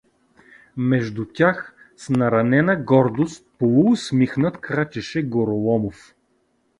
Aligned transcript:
Между 0.77 1.25
тях, 1.25 1.75
с 1.97 2.09
наранена 2.09 2.75
гордост, 2.75 3.45
поусмихнат, 3.59 4.57
крачеше 4.61 5.21
Гороломов. 5.21 6.15